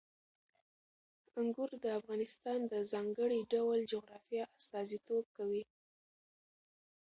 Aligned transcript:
انګور 1.39 1.71
د 1.83 1.85
افغانستان 1.99 2.59
د 2.71 2.73
ځانګړي 2.91 3.39
ډول 3.53 3.79
جغرافیه 3.93 4.43
استازیتوب 4.57 5.25
کوي. 5.37 5.63